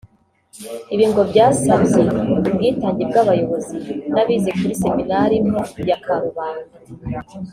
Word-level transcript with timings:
Ibi 0.93 1.05
ngo 1.09 1.21
byasabye 1.31 2.01
ubwitange 2.39 3.03
bw’abayobozi 3.09 3.75
n’abize 4.13 4.49
kuri 4.57 4.73
Seminari 4.81 5.35
nto 5.45 5.61
ya 5.89 5.97
Karubanda 6.03 6.77